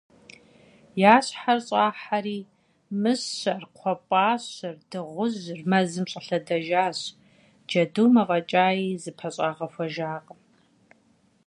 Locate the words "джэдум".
7.67-8.13